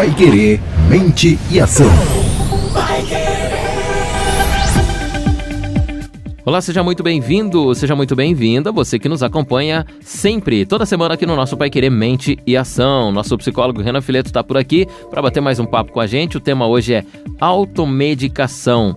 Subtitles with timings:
[0.00, 0.58] Pai Querer,
[0.88, 1.86] mente e ação.
[6.42, 11.26] Olá, seja muito bem-vindo, seja muito bem-vinda, você que nos acompanha sempre, toda semana aqui
[11.26, 13.12] no nosso Pai Querer Mente e Ação.
[13.12, 16.38] Nosso psicólogo Renan Fileto está por aqui para bater mais um papo com a gente.
[16.38, 17.04] O tema hoje é
[17.38, 18.96] automedicação.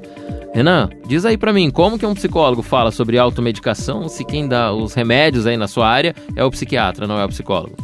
[0.53, 4.71] Renan, diz aí para mim, como que um psicólogo fala sobre automedicação se quem dá
[4.71, 7.75] os remédios aí na sua área é o psiquiatra, não é o psicólogo?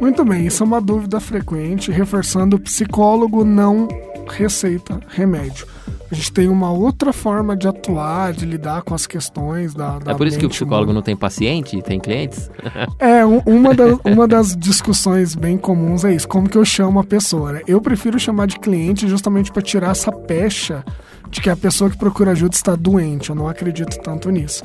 [0.00, 3.88] Muito bem, isso é uma dúvida frequente, reforçando o psicólogo não
[4.28, 5.66] receita remédio.
[6.10, 9.98] A gente tem uma outra forma de atuar, de lidar com as questões da.
[9.98, 10.94] da é por isso que o psicólogo humana.
[10.94, 12.50] não tem paciente, tem clientes?
[12.98, 17.00] é, um, uma, da, uma das discussões bem comuns é isso: como que eu chamo
[17.00, 17.52] a pessoa?
[17.52, 17.62] Né?
[17.66, 20.84] Eu prefiro chamar de cliente justamente para tirar essa pecha
[21.30, 23.30] de que a pessoa que procura ajuda está doente.
[23.30, 24.62] Eu não acredito tanto nisso.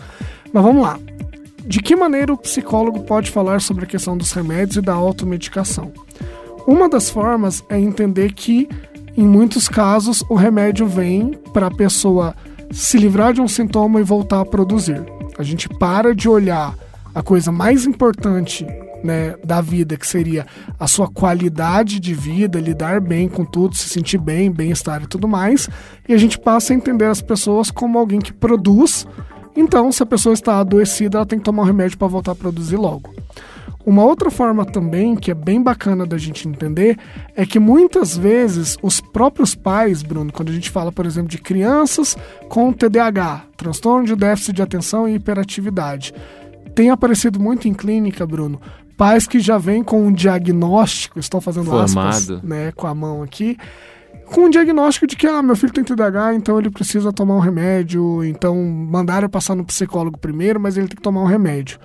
[0.53, 0.99] Mas vamos lá.
[1.69, 5.93] De que maneira o psicólogo pode falar sobre a questão dos remédios e da automedicação?
[6.65, 8.67] Uma das formas é entender que,
[9.15, 12.35] em muitos casos, o remédio vem para a pessoa
[12.71, 14.99] se livrar de um sintoma e voltar a produzir.
[15.37, 16.73] A gente para de olhar
[17.13, 18.65] a coisa mais importante
[19.03, 20.47] né, da vida, que seria
[20.79, 25.27] a sua qualidade de vida, lidar bem com tudo, se sentir bem, bem-estar e tudo
[25.27, 25.69] mais,
[26.07, 29.05] e a gente passa a entender as pessoas como alguém que produz.
[29.59, 32.35] Então, se a pessoa está adoecida, ela tem que tomar um remédio para voltar a
[32.35, 33.13] produzir logo.
[33.85, 36.97] Uma outra forma também, que é bem bacana da gente entender,
[37.35, 41.39] é que muitas vezes os próprios pais, Bruno, quando a gente fala, por exemplo, de
[41.39, 42.15] crianças
[42.47, 46.13] com TDAH, transtorno de déficit de atenção e hiperatividade,
[46.73, 48.61] tem aparecido muito em clínica, Bruno,
[48.95, 51.99] pais que já vêm com um diagnóstico, estou fazendo Formado.
[51.99, 53.57] aspas, né, com a mão aqui,
[54.29, 57.39] com um diagnóstico de que ah, meu filho tem TDAH, então ele precisa tomar um
[57.39, 61.79] remédio, então mandaram eu passar no psicólogo primeiro, mas ele tem que tomar um remédio.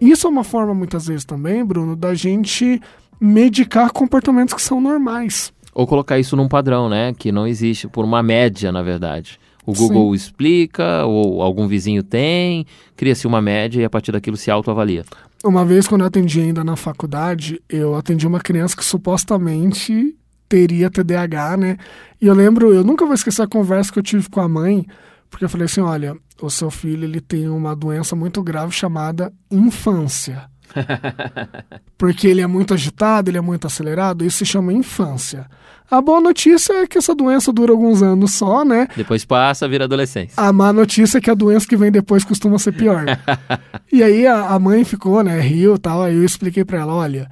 [0.00, 2.80] Isso é uma forma, muitas vezes também, Bruno, da gente
[3.20, 5.52] medicar comportamentos que são normais.
[5.74, 7.12] Ou colocar isso num padrão, né?
[7.16, 9.38] Que não existe, por uma média, na verdade.
[9.66, 10.16] O Google Sim.
[10.16, 12.64] explica, ou algum vizinho tem,
[12.96, 15.04] cria-se uma média e a partir daquilo se autoavalia.
[15.44, 20.16] Uma vez, quando eu atendi ainda na faculdade, eu atendi uma criança que supostamente
[20.48, 21.76] teria TDAH, né?
[22.20, 24.86] E eu lembro, eu nunca vou esquecer a conversa que eu tive com a mãe,
[25.30, 29.32] porque eu falei assim, olha, o seu filho ele tem uma doença muito grave chamada
[29.50, 30.48] infância.
[31.96, 35.46] porque ele é muito agitado, ele é muito acelerado, isso se chama infância.
[35.90, 38.88] A boa notícia é que essa doença dura alguns anos só, né?
[38.94, 40.34] Depois passa, vira adolescência.
[40.36, 43.06] A má notícia é que a doença que vem depois costuma ser pior.
[43.90, 46.94] e aí a, a, mãe ficou, né, riu e tal, aí eu expliquei para ela,
[46.94, 47.30] olha,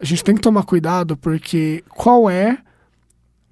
[0.00, 2.58] a gente tem que tomar cuidado porque qual é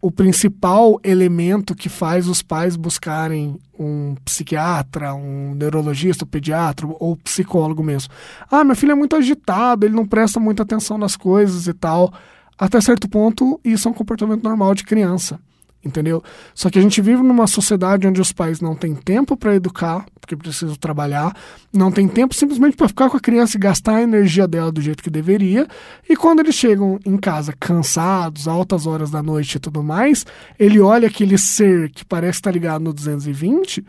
[0.02, 7.16] o principal elemento que faz os pais buscarem um psiquiatra, um neurologista, um pediatra ou
[7.16, 8.10] psicólogo mesmo.
[8.50, 12.12] Ah, meu filho é muito agitado, ele não presta muita atenção nas coisas e tal.
[12.58, 15.38] Até certo ponto, isso é um comportamento normal de criança
[15.84, 16.22] entendeu?
[16.54, 20.04] Só que a gente vive numa sociedade onde os pais não têm tempo para educar,
[20.20, 21.34] porque precisam trabalhar,
[21.72, 24.80] não tem tempo simplesmente para ficar com a criança e gastar a energia dela do
[24.80, 25.66] jeito que deveria,
[26.08, 30.26] e quando eles chegam em casa cansados, altas horas da noite e tudo mais,
[30.58, 33.84] ele olha aquele ser que parece estar ligado no 220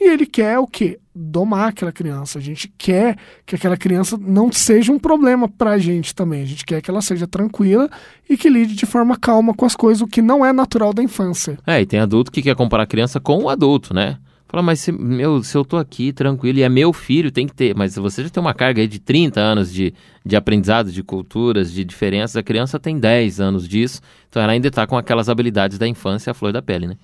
[0.00, 0.98] e ele quer o quê?
[1.14, 2.38] Domar aquela criança.
[2.38, 3.16] A gente quer
[3.46, 6.42] que aquela criança não seja um problema pra gente também.
[6.42, 7.88] A gente quer que ela seja tranquila
[8.28, 11.02] e que lide de forma calma com as coisas, o que não é natural da
[11.02, 11.58] infância.
[11.66, 14.18] É, e tem adulto que quer comparar a criança com o adulto, né?
[14.54, 17.54] Fala, mas se, meu, se eu tô aqui tranquilo e é meu filho, tem que
[17.54, 17.74] ter.
[17.74, 19.92] Mas você já tem uma carga aí de 30 anos de,
[20.24, 22.36] de aprendizado, de culturas, de diferenças.
[22.36, 26.30] A criança tem 10 anos disso, então ela ainda está com aquelas habilidades da infância,
[26.30, 26.96] a flor da pele, né?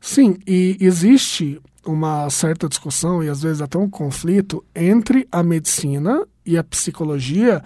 [0.00, 1.60] Sim, e existe
[1.90, 7.62] uma certa discussão e às vezes até um conflito entre a medicina e a psicologia,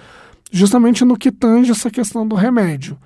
[0.50, 2.98] justamente no que tange essa questão do remédio.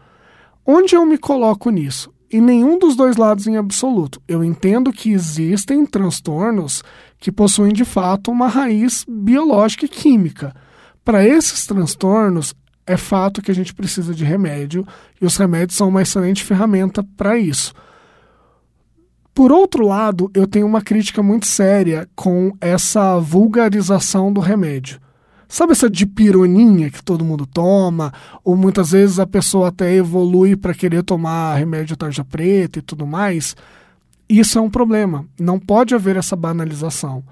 [0.65, 2.13] Onde eu me coloco nisso?
[2.31, 4.21] Em nenhum dos dois lados em absoluto.
[4.27, 6.83] Eu entendo que existem transtornos
[7.19, 10.55] que possuem de fato uma raiz biológica e química.
[11.05, 12.53] Para esses transtornos,
[12.87, 14.87] é fato que a gente precisa de remédio
[15.21, 17.73] e os remédios são uma excelente ferramenta para isso.
[19.37, 24.99] Por outro lado, eu tenho uma crítica muito séria com essa vulgarização do remédio.
[25.47, 28.15] Sabe essa dipironinha que todo mundo toma?
[28.43, 33.07] Ou muitas vezes a pessoa até evolui para querer tomar remédio tarja preta e tudo
[33.07, 33.55] mais?
[34.27, 35.27] Isso é um problema.
[35.39, 37.23] Não pode haver essa banalização.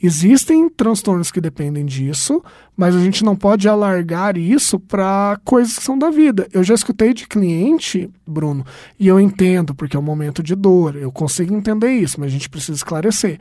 [0.00, 2.42] Existem transtornos que dependem disso,
[2.76, 6.46] mas a gente não pode alargar isso para coisas que são da vida.
[6.52, 8.64] Eu já escutei de cliente, Bruno,
[8.98, 12.32] e eu entendo, porque é um momento de dor, eu consigo entender isso, mas a
[12.32, 13.40] gente precisa esclarecer.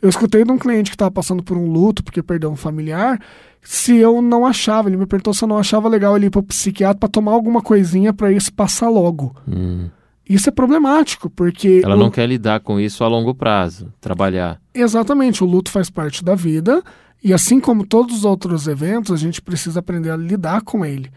[0.00, 3.20] Eu escutei de um cliente que estava passando por um luto porque perdeu um familiar,
[3.60, 6.42] se eu não achava, ele me perguntou se eu não achava legal ele ir pro
[6.42, 9.36] psiquiatra para tomar alguma coisinha para isso passar logo.
[9.46, 9.90] Hum.
[10.28, 11.80] Isso é problemático, porque.
[11.84, 14.60] Ela o- não quer lidar com isso a longo prazo, trabalhar.
[14.74, 16.82] Exatamente, o luto faz parte da vida
[17.24, 21.10] e assim como todos os outros eventos, a gente precisa aprender a lidar com ele.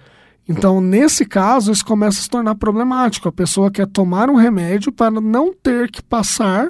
[0.50, 3.28] Então, nesse caso, isso começa a se tornar problemático.
[3.28, 6.69] A pessoa quer tomar um remédio para não ter que passar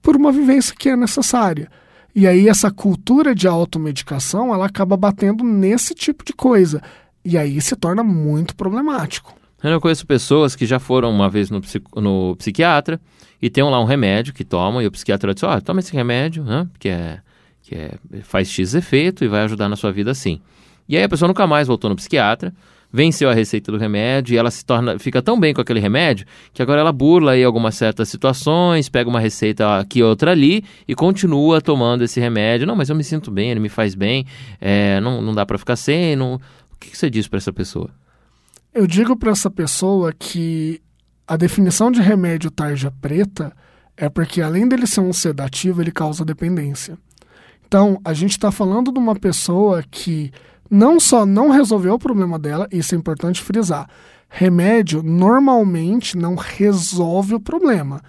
[0.00, 1.68] por uma vivência que é necessária.
[2.14, 6.80] E aí essa cultura de automedicação, ela acaba batendo nesse tipo de coisa.
[7.24, 9.34] E aí se torna muito problemático.
[9.62, 13.00] Eu conheço pessoas que já foram uma vez no, psico- no psiquiatra
[13.42, 16.44] e tem lá um remédio que tomam e o psiquiatra diz, ó, toma esse remédio,
[16.44, 17.20] né, que, é,
[17.62, 20.40] que é, faz X efeito e vai ajudar na sua vida assim.
[20.88, 22.54] E aí a pessoa nunca mais voltou no psiquiatra,
[22.90, 26.26] venceu a receita do remédio e ela se torna, fica tão bem com aquele remédio
[26.54, 30.94] que agora ela burla aí algumas certas situações, pega uma receita aqui outra ali e
[30.94, 32.66] continua tomando esse remédio.
[32.66, 34.24] Não, mas eu me sinto bem, ele me faz bem,
[34.60, 36.16] é, não, não dá para ficar sem.
[36.16, 36.36] Não...
[36.36, 36.40] O
[36.80, 37.90] que, que você diz para essa pessoa?
[38.78, 40.80] Eu digo para essa pessoa que
[41.26, 43.52] a definição de remédio tarja preta
[43.96, 46.96] é porque, além dele ser um sedativo, ele causa dependência.
[47.66, 50.30] Então, a gente está falando de uma pessoa que
[50.70, 53.90] não só não resolveu o problema dela, isso é importante frisar.
[54.28, 58.00] Remédio normalmente não resolve o problema.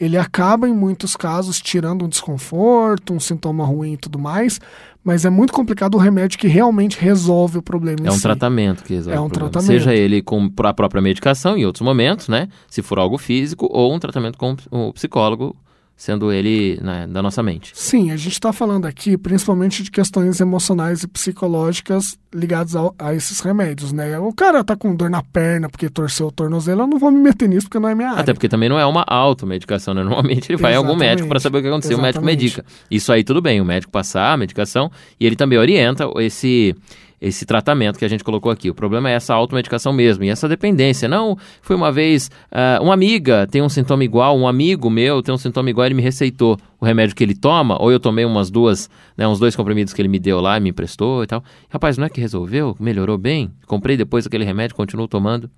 [0.00, 4.60] Ele acaba, em muitos casos, tirando um desconforto, um sintoma ruim e tudo mais,
[5.02, 7.98] mas é muito complicado o remédio que realmente resolve o problema.
[8.04, 8.22] É um si.
[8.22, 9.66] tratamento que resolve É um tratamento.
[9.66, 12.48] Seja ele com a própria medicação em outros momentos, né?
[12.68, 15.56] Se for algo físico, ou um tratamento com o psicólogo,
[16.00, 17.72] sendo ele né, da nossa mente.
[17.74, 23.14] Sim, a gente está falando aqui principalmente de questões emocionais e psicológicas ligadas ao- a,
[23.14, 24.16] esses remédios, né?
[24.18, 27.18] O cara tá com dor na perna porque torceu o tornozelo, eu não vou me
[27.18, 28.20] meter nisso porque não é minha área.
[28.20, 30.02] Até porque também não é uma automedicação, né?
[30.04, 31.10] Normalmente ele vai em algum Exatamente.
[31.10, 32.42] médico para saber o que aconteceu, o médico Exatamente.
[32.44, 32.64] medica.
[32.88, 36.76] Isso aí tudo bem, o médico passar a medicação e ele também orienta esse
[37.20, 38.70] esse tratamento que a gente colocou aqui.
[38.70, 41.08] O problema é essa automedicação mesmo e essa dependência.
[41.08, 45.34] Não, foi uma vez ah, uma amiga tem um sintoma igual, um amigo meu tem
[45.34, 48.50] um sintoma igual, ele me receitou o remédio que ele toma, ou eu tomei umas
[48.50, 51.42] duas, né, uns dois comprimidos que ele me deu lá, me emprestou e tal.
[51.68, 52.76] Rapaz, não é que resolveu?
[52.78, 53.50] Melhorou bem?
[53.66, 55.50] Comprei depois aquele remédio, continuo tomando.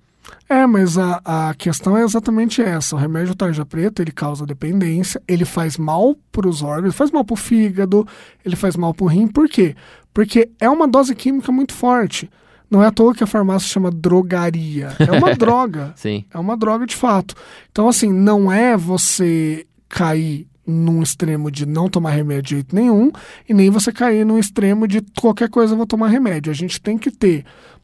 [0.47, 2.95] É, mas a, a questão é exatamente essa.
[2.95, 7.23] O remédio tarja preta, ele causa dependência, ele faz mal para os órgãos, faz mal
[7.23, 8.05] para o fígado,
[8.45, 9.27] ele faz mal para o rim.
[9.27, 9.75] Por quê?
[10.13, 12.29] Porque é uma dose química muito forte.
[12.69, 14.95] Não é à toa que a farmácia chama drogaria.
[14.99, 15.93] É uma droga.
[15.95, 16.25] Sim.
[16.33, 17.35] É uma droga de fato.
[17.71, 23.11] Então, assim, não é você cair num extremo de não tomar remédio de jeito nenhum
[23.47, 26.51] e nem você cair num extremo de qualquer coisa eu vou tomar remédio.
[26.51, 27.43] A gente tem que ter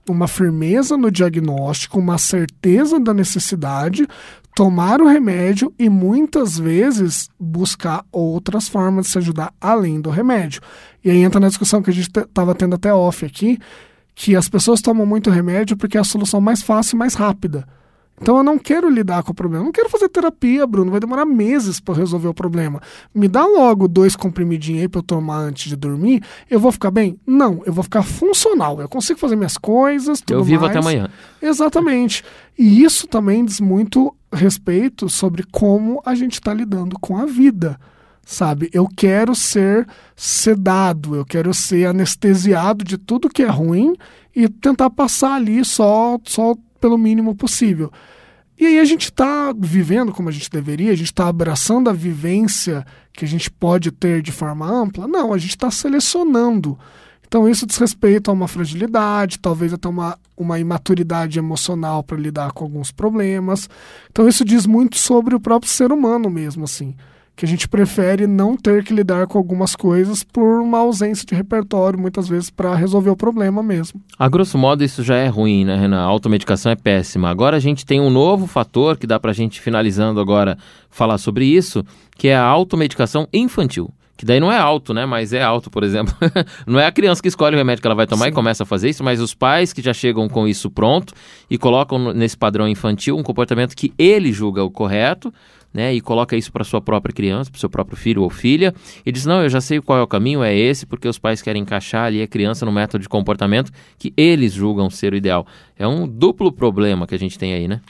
[0.09, 4.07] uma firmeza no diagnóstico, uma certeza da necessidade,
[4.57, 10.61] tomar o remédio e muitas vezes buscar outras formas de se ajudar além do remédio.
[11.05, 13.59] E aí entra na discussão que a gente estava tendo até off aqui,
[14.15, 17.67] que as pessoas tomam muito remédio porque é a solução mais fácil e mais rápida.
[18.19, 19.63] Então eu não quero lidar com o problema.
[19.63, 20.89] Eu não quero fazer terapia, Bruno.
[20.89, 22.81] Vai demorar meses para resolver o problema.
[23.13, 26.23] Me dá logo dois comprimidinhos aí para eu tomar antes de dormir.
[26.49, 27.19] Eu vou ficar bem?
[27.27, 28.81] Não, eu vou ficar funcional.
[28.81, 30.71] Eu consigo fazer minhas coisas, tudo eu vivo mais.
[30.71, 31.09] até amanhã.
[31.41, 32.23] Exatamente.
[32.57, 37.79] E isso também diz muito respeito sobre como a gente está lidando com a vida.
[38.25, 38.69] Sabe?
[38.73, 43.95] Eu quero ser sedado, eu quero ser anestesiado de tudo que é ruim
[44.35, 47.91] e tentar passar ali só, só pelo mínimo possível.
[48.59, 51.93] E aí a gente está vivendo como a gente deveria, a gente está abraçando a
[51.93, 55.07] vivência que a gente pode ter de forma ampla?
[55.07, 56.77] Não, a gente está selecionando.
[57.27, 62.51] Então isso diz respeito a uma fragilidade, talvez até uma, uma imaturidade emocional para lidar
[62.51, 63.69] com alguns problemas.
[64.09, 66.95] Então isso diz muito sobre o próprio ser humano mesmo, assim.
[67.37, 71.35] Que a gente prefere não ter que lidar com algumas coisas por uma ausência de
[71.35, 74.01] repertório, muitas vezes, para resolver o problema mesmo.
[74.17, 76.01] A grosso modo, isso já é ruim, né, Renan?
[76.01, 77.29] A automedicação é péssima.
[77.29, 80.57] Agora a gente tem um novo fator que dá pra gente, finalizando agora,
[80.89, 81.85] falar sobre isso,
[82.17, 83.93] que é a automedicação infantil.
[84.17, 85.05] Que daí não é alto, né?
[85.05, 86.13] Mas é alto, por exemplo.
[86.65, 88.31] não é a criança que escolhe o remédio que ela vai tomar Sim.
[88.31, 91.13] e começa a fazer isso, mas os pais que já chegam com isso pronto
[91.47, 95.31] e colocam nesse padrão infantil um comportamento que ele julga o correto,
[95.73, 95.93] né?
[95.93, 98.73] E coloca isso para sua própria criança, para seu próprio filho ou filha,
[99.05, 101.41] e diz: Não, eu já sei qual é o caminho, é esse, porque os pais
[101.41, 105.45] querem encaixar ali a criança no método de comportamento que eles julgam ser o ideal.
[105.77, 107.81] É um duplo problema que a gente tem aí, né?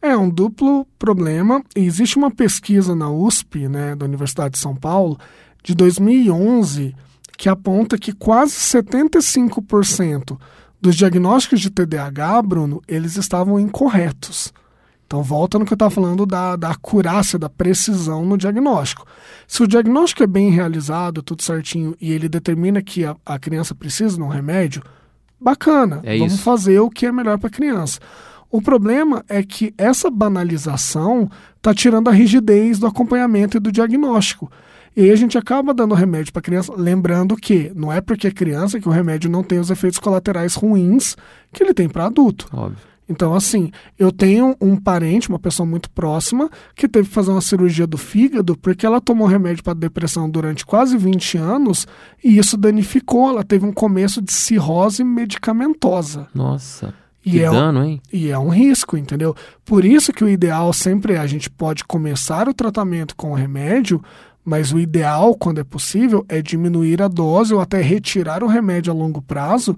[0.00, 1.62] É um duplo problema.
[1.76, 5.16] Existe uma pesquisa na USP, né, da Universidade de São Paulo,
[5.62, 6.92] de 2011,
[7.38, 10.36] que aponta que quase 75%
[10.80, 14.52] dos diagnósticos de TDAH, Bruno, eles estavam incorretos.
[15.12, 19.06] Então, volta no que eu estava falando da, da acurácia, da precisão no diagnóstico.
[19.46, 23.74] Se o diagnóstico é bem realizado, tudo certinho, e ele determina que a, a criança
[23.74, 24.82] precisa de um remédio,
[25.38, 26.42] bacana, É vamos isso.
[26.42, 28.00] fazer o que é melhor para a criança.
[28.50, 31.28] O problema é que essa banalização
[31.58, 34.50] está tirando a rigidez do acompanhamento e do diagnóstico.
[34.96, 38.28] E aí a gente acaba dando remédio para a criança, lembrando que não é porque
[38.28, 41.18] é criança que o remédio não tem os efeitos colaterais ruins
[41.52, 42.48] que ele tem para adulto.
[42.50, 42.91] Óbvio.
[43.12, 47.40] Então, assim, eu tenho um parente, uma pessoa muito próxima, que teve que fazer uma
[47.40, 51.86] cirurgia do fígado porque ela tomou remédio para depressão durante quase 20 anos
[52.24, 53.28] e isso danificou.
[53.30, 56.26] Ela teve um começo de cirrose medicamentosa.
[56.34, 56.94] Nossa.
[57.24, 58.00] E que é um- dano, hein?
[58.12, 59.34] E é um risco, entendeu?
[59.64, 63.34] Por isso que o ideal sempre é a gente pode começar o tratamento com o
[63.34, 64.02] remédio,
[64.44, 68.92] mas o ideal, quando é possível, é diminuir a dose ou até retirar o remédio
[68.92, 69.76] a longo prazo,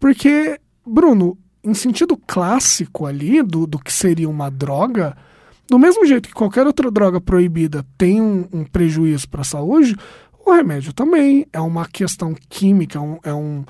[0.00, 5.16] porque, Bruno, em sentido clássico ali do, do que seria uma droga,
[5.68, 9.96] do mesmo jeito que qualquer outra droga proibida tem um, um prejuízo para a saúde,
[10.44, 13.64] o remédio também é uma questão química, é um, é um,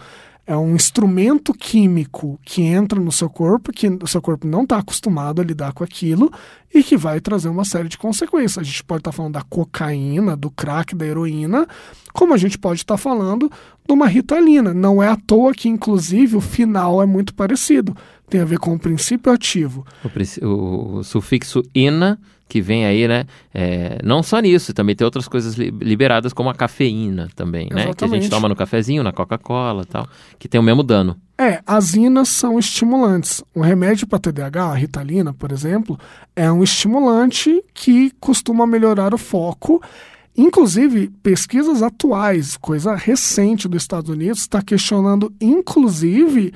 [0.46, 4.78] é um instrumento químico que entra no seu corpo, que o seu corpo não está
[4.78, 6.30] acostumado a lidar com aquilo
[6.72, 8.58] e que vai trazer uma série de consequências.
[8.58, 11.66] A gente pode estar falando da cocaína, do crack, da heroína,
[12.12, 13.50] como a gente pode estar falando
[13.86, 14.72] de uma ritalina.
[14.74, 17.96] Não é à toa que, inclusive, o final é muito parecido.
[18.28, 19.86] Tem a ver com o princípio ativo.
[20.42, 23.24] O, o- o sufixo ina, que vem aí, né?
[23.52, 27.70] é, não só nisso, também tem outras coisas li- liberadas, como a cafeína também, né?
[27.70, 28.30] Que a gente Exatamente.
[28.30, 31.16] toma no cafezinho, na Coca-Cola e tal, que tem o mesmo dano.
[31.38, 33.42] É, as inas são estimulantes.
[33.54, 35.98] Um remédio para TDAH, a Ritalina, por exemplo,
[36.34, 39.82] é um estimulante que costuma melhorar o foco.
[40.36, 46.52] Inclusive, pesquisas atuais, coisa recente dos Estados Unidos, está questionando, inclusive,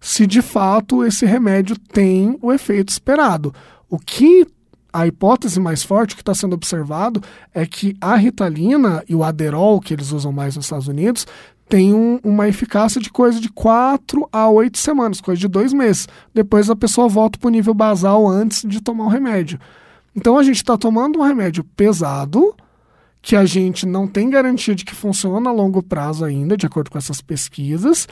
[0.00, 3.52] se de fato esse remédio tem o efeito esperado.
[3.90, 4.46] O que
[4.92, 7.20] a hipótese mais forte que está sendo observado
[7.52, 11.26] é que a Ritalina e o Aderol, que eles usam mais nos Estados Unidos,
[11.68, 16.06] tem um- uma eficácia de coisa de 4 a 8 semanas, coisa de dois meses.
[16.32, 19.58] Depois a pessoa volta para o nível basal antes de tomar o remédio.
[20.14, 22.54] Então a gente está tomando um remédio pesado,
[23.24, 26.90] que a gente não tem garantia de que funciona a longo prazo ainda, de acordo
[26.90, 28.06] com essas pesquisas,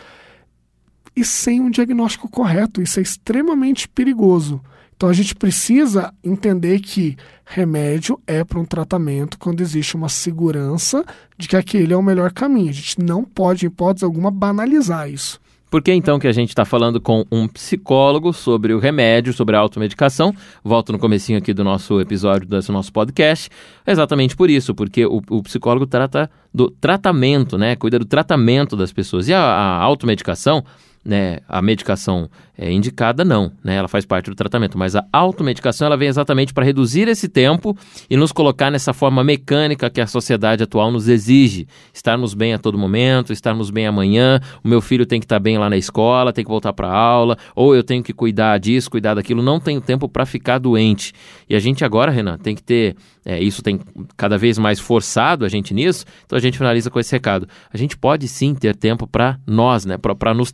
[1.14, 2.80] e sem um diagnóstico correto.
[2.80, 4.58] Isso é extremamente perigoso.
[4.96, 7.14] Então a gente precisa entender que
[7.44, 11.04] remédio é para um tratamento quando existe uma segurança
[11.36, 12.70] de que aquele é o melhor caminho.
[12.70, 15.38] A gente não pode, em hipótese alguma, banalizar isso.
[15.72, 19.56] Por que então que a gente está falando com um psicólogo sobre o remédio, sobre
[19.56, 20.34] a automedicação?
[20.62, 23.48] Volto no comecinho aqui do nosso episódio, do nosso podcast.
[23.86, 27.74] Exatamente por isso, porque o, o psicólogo trata do tratamento, né?
[27.74, 29.28] Cuida do tratamento das pessoas.
[29.28, 30.62] E a, a automedicação,
[31.04, 31.38] né?
[31.48, 33.76] A medicação é indicada, não, né?
[33.76, 34.78] Ela faz parte do tratamento.
[34.78, 37.76] Mas a automedicação, ela vem exatamente para reduzir esse tempo
[38.08, 41.66] e nos colocar nessa forma mecânica que a sociedade atual nos exige.
[41.92, 45.58] Estarmos bem a todo momento, estarmos bem amanhã, o meu filho tem que estar bem
[45.58, 48.90] lá na escola, tem que voltar para a aula, ou eu tenho que cuidar disso,
[48.90, 51.12] cuidar daquilo, não tenho tempo para ficar doente.
[51.48, 53.80] E a gente agora, Renan, tem que ter, é, isso tem
[54.16, 57.48] cada vez mais forçado a gente nisso, então a gente finaliza com esse recado.
[57.72, 60.52] A gente pode sim ter tempo para nós, né, para nos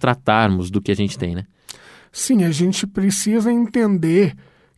[0.71, 1.45] do que a gente tem, né?
[2.13, 4.35] Sim, a gente precisa entender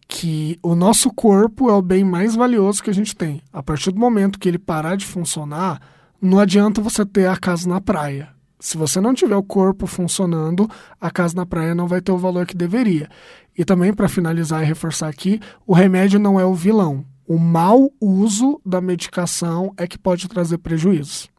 [0.09, 3.41] que o nosso corpo é o bem mais valioso que a gente tem.
[3.53, 5.81] A partir do momento que ele parar de funcionar,
[6.21, 8.29] não adianta você ter a casa na praia.
[8.59, 10.69] Se você não tiver o corpo funcionando,
[11.01, 13.09] a casa na praia não vai ter o valor que deveria.
[13.57, 17.05] E também, para finalizar e reforçar aqui, o remédio não é o vilão.
[17.27, 21.31] O mau uso da medicação é que pode trazer prejuízos.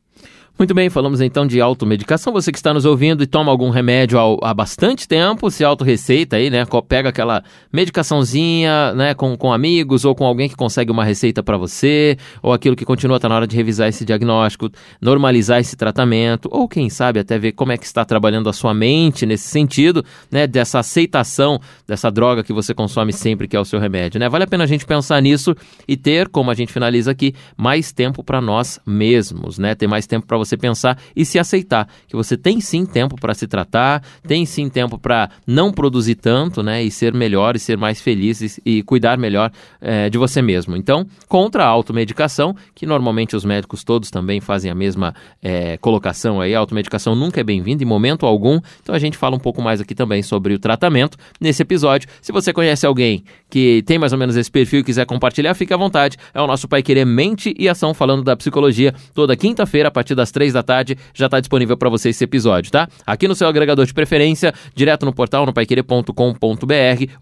[0.62, 2.32] Muito bem, falamos então de automedicação.
[2.32, 6.52] Você que está nos ouvindo e toma algum remédio há bastante tempo, se autorreceita aí,
[6.52, 6.64] né?
[6.88, 9.16] Pega aquela medicaçãozinha, né?
[9.16, 12.86] Com, com amigos ou com alguém que consegue uma receita para você, ou aquilo que
[12.86, 14.70] continua, tá na hora de revisar esse diagnóstico,
[15.02, 18.72] normalizar esse tratamento, ou quem sabe até ver como é que está trabalhando a sua
[18.72, 20.46] mente nesse sentido, né?
[20.46, 24.30] Dessa aceitação dessa droga que você consome sempre, que é o seu remédio, né?
[24.30, 25.56] Vale a pena a gente pensar nisso
[25.88, 29.74] e ter, como a gente finaliza aqui, mais tempo para nós mesmos, né?
[29.74, 33.34] Ter mais tempo para você pensar e se aceitar que você tem sim tempo para
[33.34, 36.84] se tratar, tem sim tempo para não produzir tanto, né?
[36.84, 40.76] E ser melhor e ser mais feliz e, e cuidar melhor eh, de você mesmo.
[40.76, 46.42] Então, contra a automedicação, que normalmente os médicos todos também fazem a mesma eh, colocação
[46.42, 48.60] aí, a automedicação nunca é bem-vinda em momento algum.
[48.82, 52.10] Então a gente fala um pouco mais aqui também sobre o tratamento nesse episódio.
[52.22, 55.74] Se você conhece alguém que tem mais ou menos esse perfil e quiser compartilhar, fique
[55.74, 56.18] à vontade.
[56.34, 60.16] É o nosso Pai Querer Mente e Ação falando da psicologia toda quinta-feira a partir
[60.16, 62.88] das três da tarde, já está disponível para você esse episódio, tá?
[63.06, 66.14] Aqui no seu agregador de preferência, direto no portal no paiquerê.com.br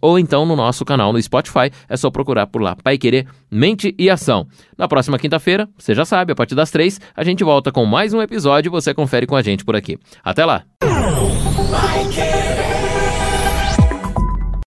[0.01, 1.71] ou então no nosso canal no Spotify.
[1.87, 4.47] É só procurar por lá, Pai Querer, Mente e Ação.
[4.77, 8.13] Na próxima quinta-feira, você já sabe, a partir das três, a gente volta com mais
[8.13, 9.97] um episódio e você confere com a gente por aqui.
[10.23, 10.63] Até lá!